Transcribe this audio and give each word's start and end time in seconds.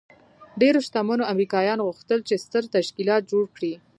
ډېرو 0.61 0.79
شتمنو 0.87 1.29
امريکايانو 1.33 1.87
غوښتل 1.89 2.19
چې 2.27 2.41
ستر 2.45 2.63
تشکيلات 2.75 3.21
جوړ 3.31 3.45
کړي. 3.55 3.73